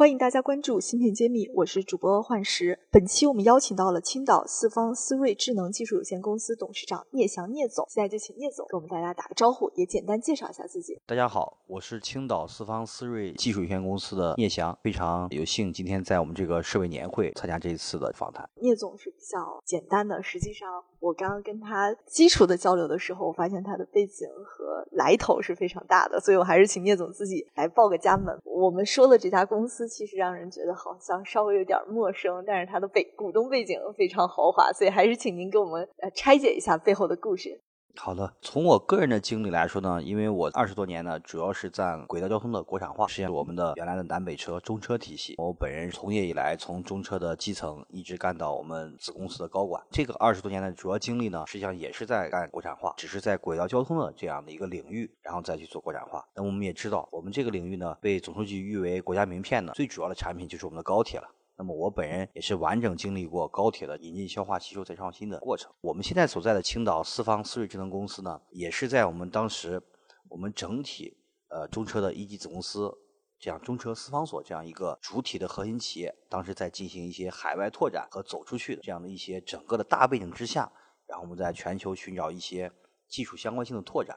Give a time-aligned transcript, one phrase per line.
[0.00, 2.78] 欢迎大家关注芯片揭秘，我是主播幻石。
[2.90, 10.98] 本期我们邀请到了青岛四方思睿智能技术有限公司董事长聂翔聂总，现在就请聂总给我们大家打个招呼，也简单介绍一下自己。
[11.06, 18.48] 大家好，我是青岛四方思睿技术有限公司的聂翔，非常有幸今天在我们这个设备年会参加这一次的访谈。
[18.54, 28.34] 聂总是比较简单的，实际上我刚刚跟他基础的交流的时候，我发现他的背景和来头是非常大的，所以我还是请聂总自己来报个家门。
[28.44, 29.89] 我们说的这家公司。
[29.90, 37.60] 其实让人觉得好像稍微有点陌生，但是它的背股东背景非常豪华，所以还是请您给我们呃拆解一下背后的故事。
[37.96, 45.34] 好的，从我个人的经历来说呢，因为我二十多年呢，主要是在轨道交通的国产化，实现我们的原来的南北车中车体系。
[45.36, 49.82] 我本人从业以来，从中车的基层一直干到我们子公司的高管。
[49.90, 56.24] 这个二十多年的主要经历呢，实际上也是在干国产化，只是在轨道交通的这样的一个领域，然后再去做国产化。
[56.34, 61.28] 那我们也知道，我们这个领域呢，被总书记誉为国家名片呢，最主要的产品就是我们的高铁了。
[61.60, 65.70] 那么我本人也是完整经历过高铁的引进、消化、吸收、再创新的过程。
[65.82, 69.82] 我们现在所在的青岛四方思睿智能公司呢，也是在我们当时
[70.30, 71.18] 我们整体
[71.50, 72.90] 呃中车的一级子公司，
[73.38, 80.72] 这样中车四方所这样一个主体的核心企业，当时在进行一些海外拓展和走出去的这样的一些整个的大背景之下，
[81.06, 82.72] 然后我们在全球寻找一些
[83.06, 84.16] 技术相关性的拓展。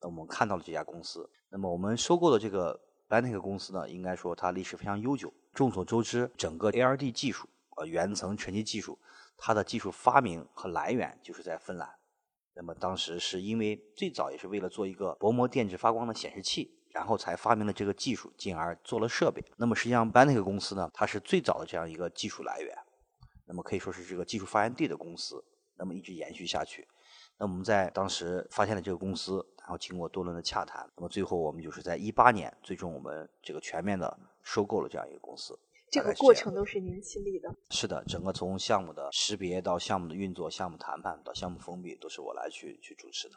[0.00, 1.28] 那我们看到了这家公司。
[1.50, 5.32] 那么我们收购的这个 Bantic 公司呢，应该说它历史非常悠久。
[5.54, 8.98] 众所周知，整个 ARD 技术，呃，原层沉积技术，
[9.36, 11.88] 它的技术发明和来源就是在芬兰。
[12.54, 19.42] 那么当时是因为最早也是为了做一个薄膜电致发光的显示器，然后才发明了这个技术，进而做了设备。
[19.56, 22.76] 那么实际上 b a n t i c 公司呢，它是最早的这样一个技术来源，
[23.46, 25.42] 那么可以说是这个技术发源地的公司，
[25.76, 26.86] 那么一直延续下去。
[27.38, 34.18] 那我们在当时发现了这个公司，然后经过多轮的洽谈，那么最后我们就是在一八年，最终我们这个全面的。
[34.40, 35.58] 收购了这样一个公司，
[35.90, 37.54] 这个过程都是您亲历的。
[37.68, 43.34] 是的，整个从项目的识别到项目的运作、项目谈判到项目封闭，都是我来去去主持的。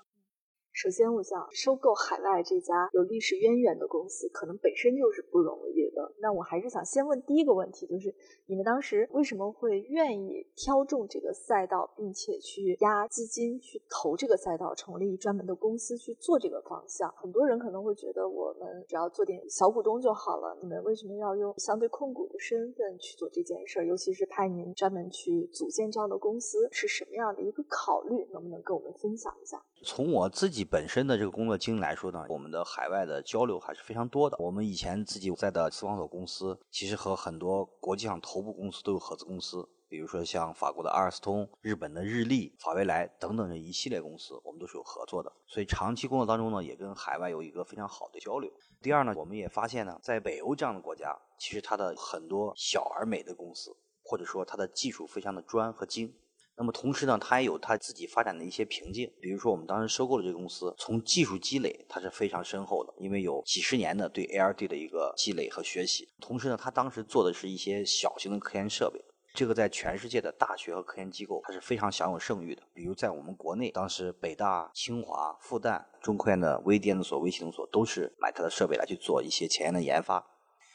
[0.73, 6.13] 首先，我想收购海外这家有历史渊源的公司，可能本身就是不容易的。
[6.19, 8.15] 那我还是想先问第一个问题，就是
[8.45, 17.13] 你们当时为什么会愿意挑中这个赛道，并且去压资金去投这个赛道，成立专门的公司去做这个方向？
[17.17, 20.57] 很多人可能会觉得，我们只要做点小股东就好了。
[20.61, 23.85] 你们为什么要用相对控股的身份去做这件事儿？
[23.85, 28.25] 尤其是派您专门去组建这样的公司，是什么样的一个考虑？
[28.31, 29.61] 能不能跟我们分享一下？
[29.83, 34.37] 从我自己本身的这个工作经历来说呢，我们的海外的交流还是非常多的。
[34.39, 45.31] 我们以前自己在的四方所公司，其实和很多国际上头部公司都有合资公司，比如说像法国的阿尔斯通、日本的日立、法维莱等等这一系列公司，我们都是有合作的。
[45.47, 48.51] 所以长期工作当中呢，也跟海外有一个非常好的交流。
[48.81, 56.13] 第二呢，我们也发现呢，在北欧这样的国家，其实它的很多小而美的公司，或者说它的技术非常的专和精。
[56.57, 59.11] 那么同时呢，它也有它自己发展的一些瓶颈。
[59.19, 66.07] 比如说，我们当时收购了这个公司，从技术积累它是非常深厚的，因为有几十年的对 ARD 的一个积累和学习。
[66.19, 69.03] 同时呢，它当时做的是一些小型的科研设备，
[69.33, 72.61] 这个在全世界的大学和科研机构它是非常享有盛誉的。
[72.75, 80.23] 比如在我们国内，当时北大、清华、复旦、中科院的微电子所、微系统所都是买它的设备来去做一些前沿的研发。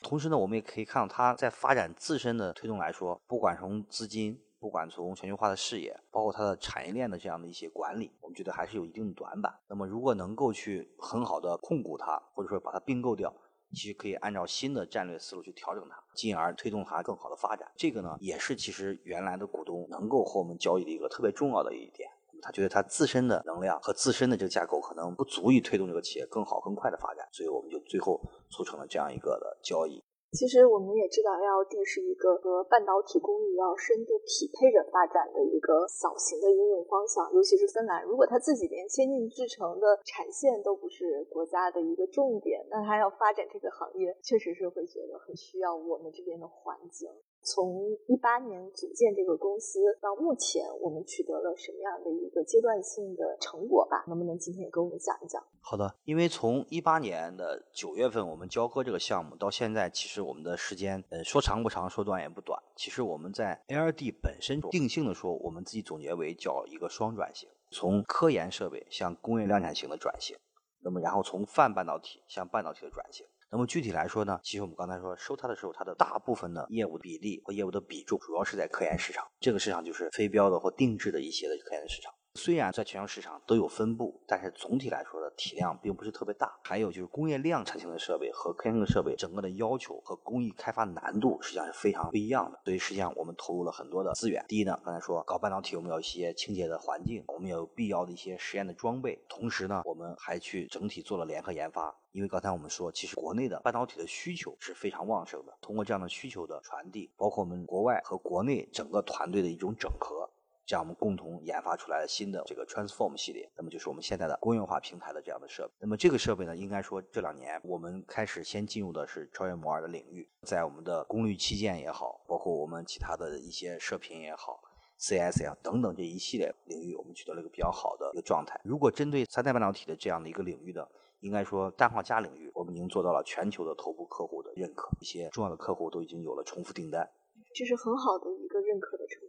[0.03, 4.41] 同时呢，我们也可以看到它在发展自身的推动来说，不管从资金。
[4.59, 9.53] 不管从全球化的视野，包括它的产业链的这样的一些管理，我们觉得还是有一定的短板。
[9.69, 13.33] 那么，如果能够去很好的控股它，或者说把它并购掉，
[13.72, 17.70] 其实可以按照新的战略思路去调整它，进而推动它更好的发展。
[17.76, 22.09] 这个呢，也是其实原来的股东能够和我们交易的一个特别重要的一点。
[22.43, 28.20] 他觉得他自身的能量和自身的这个架构可能不足以推动这个企业更好更快的发展，所以我们就最后
[28.50, 30.05] 促成了这样一个的交易。
[30.32, 37.32] 其实我们也知道，L D 是一个和半导体工艺要深度匹配着发展的一个小型的应用方向。
[37.32, 47.08] 尤其是芬兰，如果它自己连先进制程的产线都不是国家的一个重点，那它要发展这个行业，确实是会觉得很需要我们这边的环境。
[47.46, 54.04] 从一八年组建这个公司到目前，我们取得了什么样的一个阶段性的成果吧？
[54.08, 55.40] 能不能今天也跟我们讲一讲？
[55.60, 62.60] 好的，因为从一八年的九月份我们交割这个项目到现在，其实我们的时间，呃，说长不长，说短也不短。
[62.75, 70.37] 其实我们在 ARD 本身定性的说，我们自己总结为叫一个双转型，从科研设备向工业量产型的转型，
[70.82, 73.25] 那么然后从泛半导体向半导体的转型。
[73.50, 82.12] 那么具体来说呢，其实我们刚才说收它的时候，它的大部分的业务比例和业务的比重主要是在科研市场，这个市场就是非标的或定制的一些的科研市场。
[82.37, 86.56] 虽然在全球市场都有分布，但是总体来说的体量并不是特别大。
[86.62, 92.61] 还有就是工业量产型的设备和科研的设备，整个的要求和工艺开发难度实际上是非常不一样的。
[92.65, 94.44] 所以实际上我们投入了很多的资源。
[94.47, 99.19] 第一呢，刚才说搞半导体，我们要一些清洁的环境，我们要有必要的一些实验的装备。
[99.29, 101.97] 同时呢，我们还去整体做了联合研发。
[102.12, 105.53] 因为刚才我们说，其实国内的半导体的需求是非常旺盛的。
[105.61, 110.31] 通过这样的需求的传递，包括我们国外和国内整个团队的一种整合。
[110.66, 115.72] 这样我们共同研发出来的新的这个 Transform 系列，那么就是我们现在的工业化平台的这样的设备。
[115.78, 124.60] 那么这个设备呢，应该说这两年我们开始先进入的是超越摩尔的领域，在我们的功率器件也好，包括我们其他的一些射频也好
[124.98, 128.60] ，CS 呀等等这一系列领域，我们取得了一个比较好的一个状态。
[128.64, 130.90] 如果针对三代半导体的这样的一个领域的，
[131.20, 137.08] 应该说氮化镓领域，我们已经做到了全球的头部客户的认可，一些重要的客户都已经有了重复订单。
[137.54, 138.36] 这是很好的。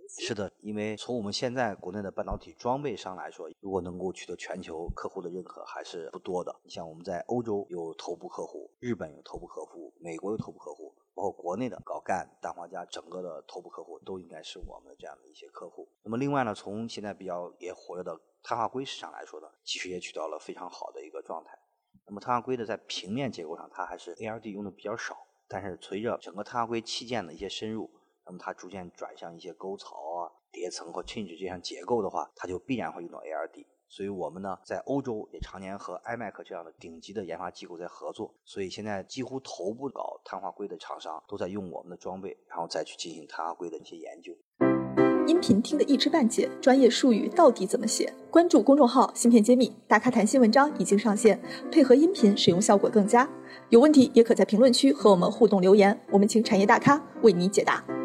[0.09, 6.55] 是的，因为从我们现在国内的半导体装备上来说，如果能够取得全球客户的认可，还是不多的。
[6.63, 15.87] 你像我们在欧洲有头部客户，日本有头部客户，美国有头部客户，包括国内的搞干氮化镓整个的头部客户，都应该是我们这样的一些客户。
[16.03, 21.57] 那么另外呢，从现在比较也活跃的碳化硅市场来说呢，其实也取到了非常好的一个状态。
[22.05, 25.17] 那么碳化硅的在平面结构上，它还是 ARD 用的比较少，
[25.47, 27.91] 但是随着整个碳化硅器件的一些深入。
[28.27, 33.65] 那么它逐渐转向一些沟槽啊、叠层或 change 这样结构的话，它就必然会用到 ARD。
[33.89, 38.35] 所以我们呢，在欧洲也常年和 iMac 这样的顶级的研发机构在合作。
[38.43, 44.33] 所以现在几乎头部搞碳化硅的厂商都在用我们的装备，然后再去进行碳化硅的一些研究。
[45.25, 48.13] 音频听得一知半解，专业术语到底怎么写？
[48.29, 51.41] 关注公众号“芯片揭秘”，大咖谈新文章已经上线，
[51.71, 53.29] 配合音频使用效果更佳。
[53.69, 57.96] 有问题也可在评论区和我们互动留言，我们请产业大咖为你解答。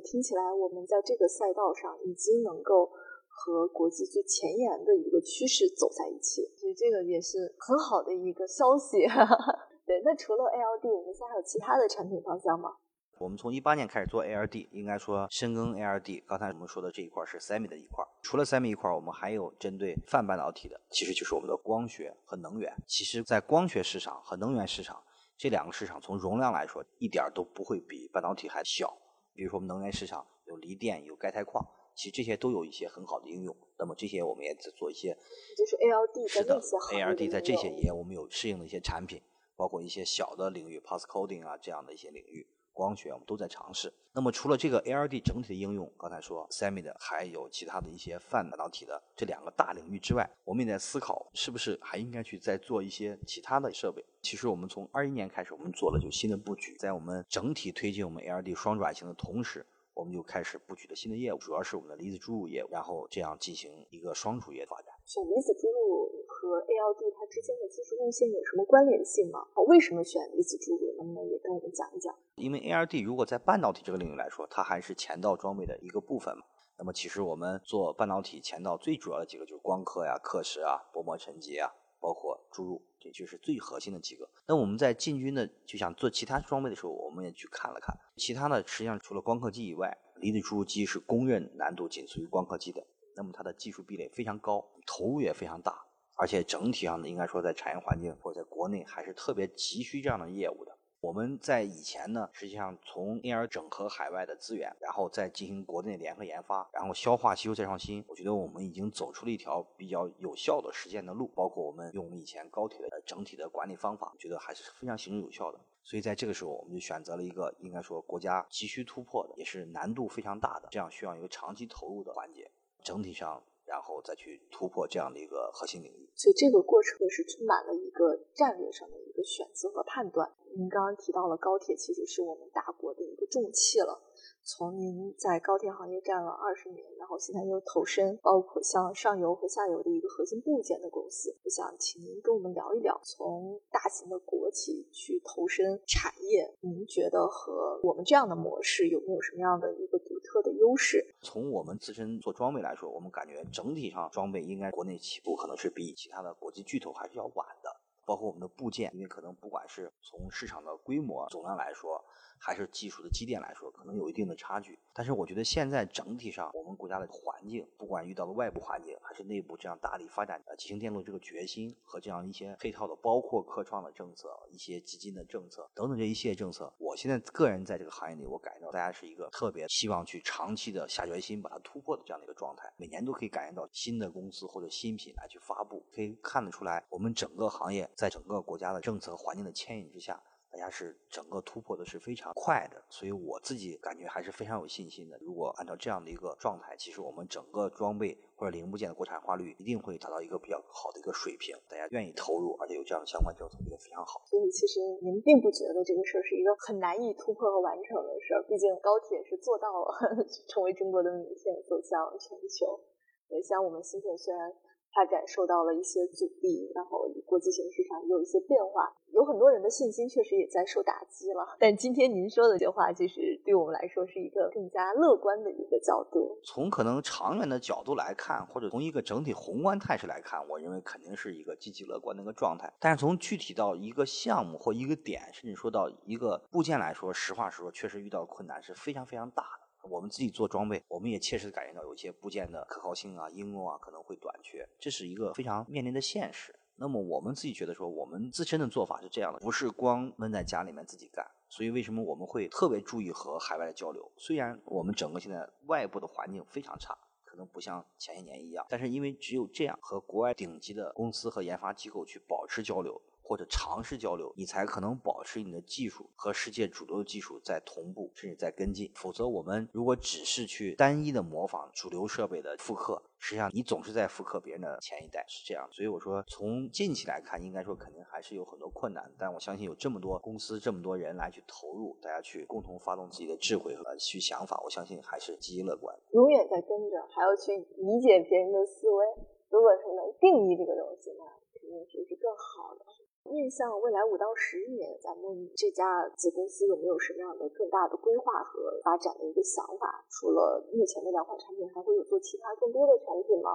[0.00, 2.90] 听起来，我们在这个赛道上已经能够
[3.28, 9.06] 和国际最前沿的一个趋势走在一起，所以这个也是很好的一个消息。
[9.86, 12.76] 对，那除了 ALD，我们现在还有其他的产品方向吗？
[13.18, 16.24] 我们从一八年开始做 ALD，应该说深耕 ALD。
[16.26, 22.74] 刚才我们说的这一块是 Semi 的一块，除了 Semi 一块，我们还有针对泛半导体的，其实就是我们的光学和能源。
[22.86, 25.02] 其实，在光学市场和能源市场
[25.36, 28.96] 这两个市场，从容量来说，一点都不会比半导体还小。
[29.34, 33.56] 比如说，我们能源市场有锂电、有钙钛矿，其实这些都有一些很好的应用。
[33.78, 35.16] 那么这些我们也在做一些，
[35.56, 39.22] 就是 ALD 是的，ALD 在这些也我们有适应的一些产品，
[39.56, 42.46] 包括一些小的领域，Pulse Coding 啊这样的一些领域。
[42.80, 43.92] 光学我们都在尝试。
[44.12, 54.02] 那么除了这个 ALD 整体的应用，刚才说 Semi 的，还有其他的一些泛半导体的这两个大领域之外，我们也在思考是不是还应该去再做一些其他的设备。
[54.22, 64.89] 其实我们从二一年开始，我们做了就新的布局，在我们整体推进我们 ALD 双转型的同时，我们就开始布局了新的业务，主要是我们的离子注入业务，然后这样进行一个双主业发展。
[65.10, 69.40] 选离子注入和 ALD 它之间的技术路线有什么关联性吗？
[69.66, 70.94] 为什么选离子注入？
[70.98, 72.14] 能不能也跟我们讲一讲？
[72.36, 76.44] 因为 ALD 如果在半导体这个领域来说，它还是前道装备的一个部分嘛。
[76.78, 81.68] 那么其实我们做半导体前道最主要的几个就是光刻呀、刻蚀啊、薄膜沉积啊，
[81.98, 84.30] 包括注入，这就是最核心的几个。
[84.46, 92.86] 那我们在进军的就想做其他装备的时候，我们也去看了看，其他的实际上除了光刻机以外，离子注入机是公认难度仅次于光刻机的。
[93.20, 95.84] 那么它的技术壁垒非常高，投入也非常大，
[96.16, 100.74] 而且整体上呢，应该说在产业环境或者在国内还是特别急需这样的业务的。
[101.02, 108.02] 我们在以前呢，实际上从因而整合海外的资源，然后再进行国内联合研发，然后消化吸收再创新。
[108.08, 115.60] 我觉得我们已经走出了一条比较有效的实践的路，包括我们用我们以前高铁的整体的管理方法，觉得还是非常行之有效的。
[115.82, 122.49] 所以在这个时候，我们就选择了一个应该说国家急需突破的，也是难度非常大的，这样需要一个长期投入的环节。
[122.82, 123.42] 整体上。
[123.66, 130.28] 然后再去突破这样的一个核心领域，所以这个过程是充满了一个战略上的一个选择和判断。
[130.56, 134.02] 您刚刚提到了高铁，其实是我们大国的一个重器了。
[134.42, 151.14] 从您在高铁行业干了二十年，然后现在又投身包括像上游和下游的一个核心部件的公司，我想请您跟我们聊一聊，从大型的国企去投身产业，您觉得和我们这样的模式有没有什么样的一个独特的优势？
[151.20, 157.70] 从我们自身做装备来说，我们感觉整体上装备应该国内起步可能是比其他的国际巨头还是要晚的。
[158.06, 162.02] 包括我们的部件，因为可能不管是从市场的规模总量来说。
[162.40, 164.78] 还是技术的积淀来说，可能有一定的差距。
[164.92, 182.72] 但是我觉得现在整体上，我们国家的环境，不管遇到的外部环境，还是内部这样大力发展呃集成电路这个决心和这样一些配套的，包括科创的政策、一些基金的政策等等这一系列政策，我现在个人在这个行业里，我感觉到大家是一个特别希望去长期的下决心把它突破的这样的一个状态。
[182.76, 190.20] 每年都可以感觉到新的公司或者新品来去发布，可以看得出来，我们整个行业在整个国家的政策环境的牵引之下。
[190.50, 195.16] 大家是整个突破的是非常快的，所以我自己感觉还是非常有信心的。
[195.20, 201.56] 如果按照这样的一个状态，其实我们整个装备或者零部件的国产化率一定会达到一个比较好的一个水平。
[201.68, 204.20] 大家愿意投入，而且有这样的相关政策，觉得非常好。
[204.26, 209.94] 所以其实您并不觉得这个事儿是一个很难以突破和完成的事儿，毕竟高铁是做到了
[210.50, 212.80] 成为中国的名片，走向全球。
[213.28, 214.52] 也像我们芯片虽然。
[214.92, 221.56] 他感受到了一些阻力，然后国际形势上有一些变化，有很多人的信心确实也在受打击了。
[221.58, 226.38] 但今天您说的这些话，其实对我们来说是一个更加乐观的一个角度。
[226.44, 232.72] 从可能长远的角度来看，或者从一个整体宏观态势来看，我认为肯定是一个积极乐观的一个状态。
[232.80, 239.59] 但是从具体到一个项目或一个点，甚至说到一个部件来说，实话实说，确实遇到困难是非常非常大的。
[239.82, 246.54] 我们自己做装备，我们也切实感觉到有些部件的可靠性啊、应用啊可能会短缺，这是一个非常面临的现实。
[246.76, 251.26] 那么我们自己觉得说，我们自身的做法是这样的，不是光闷在家里面自己干。
[251.48, 254.10] 所以为什么我们会特别注意和海外的交流？
[254.16, 263.00] 虽然我们整个现在外部的环境非常差，可能不像前些年一样，但是因为只有这样和国外顶级的公司和研发机构去保持交流。
[263.30, 268.90] 或者尝试交流，你才可能保持你的技术和世界主流的技术在同步，甚至在跟进。
[268.96, 275.68] 否则，我们如果只是去单一的模仿主流设备的复刻，实际上你总是在复刻别人的前一代，是这样。
[275.70, 279.08] 所以我说，从近期来看，应该说肯定还是有很多困难。
[279.16, 285.96] 但我相信有这么多公司、这么多人来去投入，大家去共同发动自己的智慧和去想法，我相信还是积极乐观。
[286.10, 289.06] 永远在跟着，还要去理解别人的思维。
[289.50, 291.22] 如果是能定义这个东西，那
[291.54, 292.84] 肯定是是更好的。
[293.30, 300.04] 面向未来五到十年，咱们这家子公司有没有什么样的更大的规划和发展的一个想法？
[300.10, 303.50] 除了目前的两款产品，还会有做其他更多的产品吗？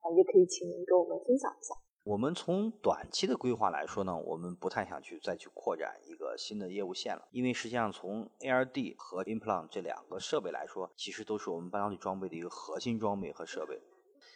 [0.00, 1.74] 啊，也可以请您跟我们分享一下。
[2.02, 13.78] 我们从短期的规划来说呢，我们不太想去再去扩展一个新的业务线了，因为实际上从 ARD 和 Implant 这两个设备来说，其实都是我们半导体装备的一个核心装备和设备。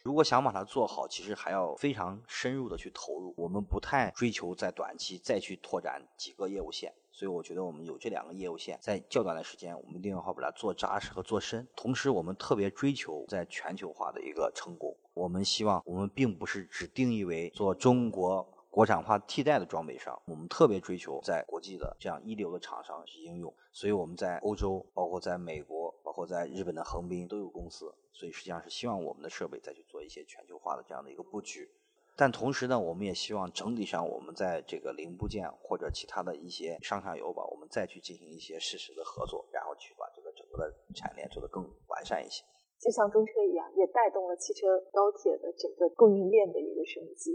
[0.05, 3.33] 如果想把它做好，其实还要非常深入的去投入。
[3.39, 11.67] 我们不太追求在短期再去拓展几个业务线，所以我觉得我们有这两个业务线，在较短的时间，我们一定要好把它做扎实和做深。
[11.75, 14.95] 同时，我们特别追求在全球化的一个成功。
[15.15, 18.47] 我们希望我们并不是只定义为做中国。
[18.75, 31.69] 国产化替代的装备上，我们特别追求在国际的这样一流的厂商去应用，所以我们在欧洲，包括在美国，包括在日本的横滨都有公司，所以实际上是希望我们的设备再去做一些全球化的这样的一个布局。
[32.17, 42.45] 但同时呢，我们也希望整体上我们在这个零部件或者其他的一些上下游吧，我们再去进行一些实时的合作，然后去把这个整个的产业链做得更完善一些。
[42.79, 47.35] 就像中车一样，也带动了汽车、高铁的整个供应链的一个升级。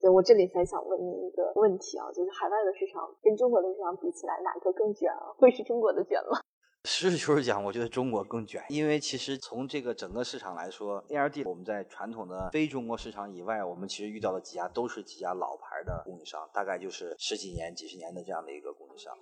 [0.00, 5.30] 对我这里才想问您一个问题啊，就是海外的市场跟中国的市场比起来，哪个更卷啊？
[5.36, 6.38] 会是中国的卷吗？
[6.88, 19.12] 实事求是讲，我觉得中国更卷，因为其实从这个整个市场来说，ARD 我们在传统的非中国市场以外，我们其实遇到的几家都是几家老牌的供应商，大概就是十几年、几十年的这样的一个供应商。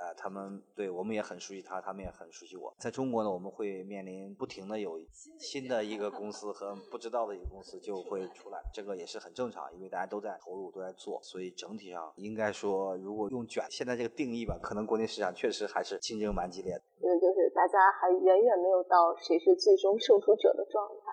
[0.00, 2.74] 呃，他们对我们也很熟悉他，他们也很熟悉我。
[2.78, 4.98] 在中国呢，我们会面临不停的有
[5.38, 16.82] 新的一个公司和不知道的一个公司就会出来，这个也是很正常，因为大家都在投入，都在做，所以整体上应该说，如果用卷现在这个定义吧，可能国内市场确实还是竞争蛮激烈的。
[17.02, 21.12] 因为就是大家还远远没有到谁是最终胜出者的状态，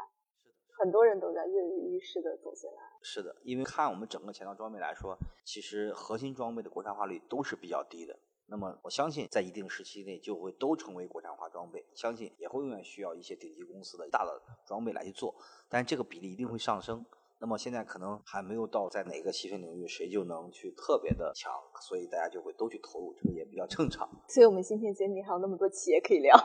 [0.80, 2.78] 很多人都在跃跃欲试的走进来。
[3.02, 8.18] 是的，因为看我们整个前端装备来说，其实核心装备的国产化率都是比较低的。
[8.50, 15.36] 那么我相信，在一定时期内就会都成为国产化装备，相信也会永远需要一些顶级公司的大的装备来去做，
[15.68, 17.06] 但这个比例一定会上升。
[17.40, 21.52] 那么现在可能还没有到在哪个细分领域谁就能去特别的强，
[21.82, 24.10] 所以大家就会都去投入，这个也比较正常。
[24.28, 26.36] 所以我们芯片揭秘还有那么多企业可以聊。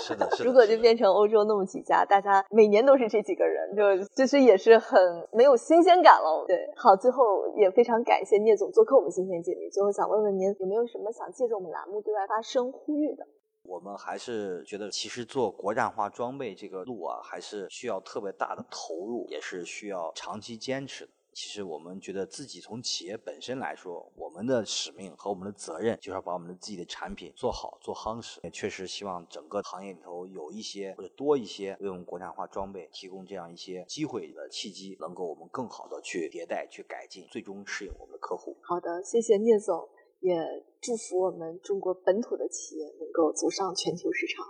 [0.00, 0.48] 是的， 是的。
[0.48, 4.98] 如果就变成欧洲那么几家，大家每年都是这几个人，就其实也是很
[5.32, 6.44] 没有新鲜感了。
[6.46, 7.22] 对，好，最后
[7.56, 9.68] 也非常感谢聂总做客我们芯片揭秘。
[9.70, 13.26] 最后想问问您，有没有什么想借着我们栏目对外发声呼吁的？
[13.68, 21.08] 我们还是觉得，其实做国产化装备这个路啊，还是需要特别大的投入，也是需要长期坚持。
[21.32, 28.40] 其实我们觉得自己从企业本身来说，我们的使命和我们的责任就是要把我们的自己的产品做好、做夯实。
[28.42, 38.56] 也确实希望整个行业里头有一些或者多一些为我们国产化装备提供这样一些机会的契机，能够我们更好的去迭代、去改进，最终适应我们的客户。
[38.62, 39.86] 好的，谢谢聂总，
[40.20, 40.34] 也
[40.80, 44.44] 祝福我们中国本土的企业能够走上全球市场，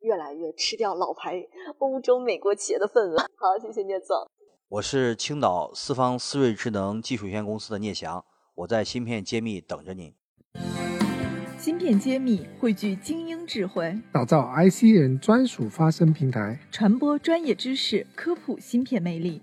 [0.00, 1.46] 越来越吃掉老牌
[1.78, 3.16] 欧洲、美国企业的份额。
[3.16, 4.16] 好，谢谢聂总。
[4.68, 10.14] 我是青岛四方思锐智能技术有限公司的聂翔，我在芯片揭秘等着您。
[11.58, 19.42] 芯片揭秘汇聚精英智慧，打造 IC 人专属发声平台，传播专业知识，科普芯片魅力，